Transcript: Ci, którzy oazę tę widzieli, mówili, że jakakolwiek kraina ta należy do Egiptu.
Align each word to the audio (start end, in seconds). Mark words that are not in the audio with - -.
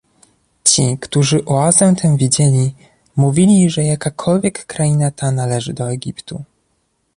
Ci, 0.63 0.97
którzy 0.97 1.45
oazę 1.45 1.95
tę 1.95 2.17
widzieli, 2.17 2.75
mówili, 3.15 3.69
że 3.69 3.83
jakakolwiek 3.83 4.65
kraina 4.65 5.11
ta 5.11 5.31
należy 5.31 5.73
do 5.73 5.91
Egiptu. 5.91 6.43